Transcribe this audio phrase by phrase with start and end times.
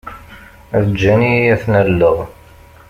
[0.89, 2.17] Ǧǧan-iyi ad ten-alleɣ.